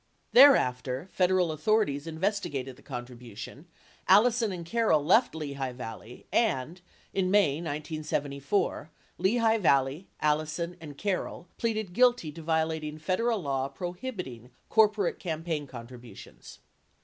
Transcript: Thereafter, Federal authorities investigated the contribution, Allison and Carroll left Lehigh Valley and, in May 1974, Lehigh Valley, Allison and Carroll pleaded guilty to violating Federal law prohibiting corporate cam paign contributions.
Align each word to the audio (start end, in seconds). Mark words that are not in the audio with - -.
Thereafter, 0.33 1.09
Federal 1.11 1.51
authorities 1.51 2.07
investigated 2.07 2.75
the 2.75 2.81
contribution, 2.81 3.67
Allison 4.07 4.51
and 4.51 4.65
Carroll 4.65 5.05
left 5.05 5.35
Lehigh 5.35 5.73
Valley 5.73 6.25
and, 6.31 6.81
in 7.13 7.29
May 7.29 7.57
1974, 7.57 8.89
Lehigh 9.19 9.59
Valley, 9.59 10.07
Allison 10.19 10.75
and 10.81 10.97
Carroll 10.97 11.47
pleaded 11.59 11.93
guilty 11.93 12.31
to 12.31 12.41
violating 12.41 12.97
Federal 12.97 13.43
law 13.43 13.67
prohibiting 13.67 14.49
corporate 14.69 15.19
cam 15.19 15.43
paign 15.43 15.69
contributions. 15.69 16.57